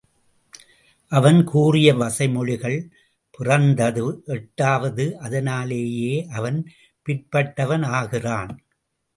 [1.11, 2.89] அவன் கூறிய வசை மொழிகள்
[3.31, 4.23] பிறந்தது
[4.25, 6.59] எட்டாவது அதனாலேயே அவன்
[7.05, 8.53] பிற்பட்டவன் ஆகிறான்.